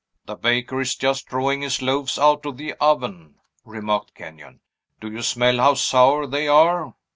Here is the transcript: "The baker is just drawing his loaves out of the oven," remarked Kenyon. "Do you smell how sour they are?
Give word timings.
"The 0.25 0.35
baker 0.35 0.81
is 0.81 0.95
just 0.95 1.27
drawing 1.27 1.61
his 1.61 1.79
loaves 1.79 2.17
out 2.17 2.47
of 2.47 2.57
the 2.57 2.73
oven," 2.81 3.35
remarked 3.63 4.15
Kenyon. 4.15 4.61
"Do 4.99 5.11
you 5.11 5.21
smell 5.21 5.57
how 5.57 5.75
sour 5.75 6.25
they 6.25 6.47
are? 6.47 6.95